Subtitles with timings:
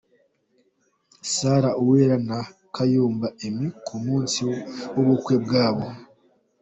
[1.33, 2.39] Sarah Uwera na
[2.73, 4.39] Kayumba Aime ku munsi
[4.93, 5.85] w'ubukwe bwabo.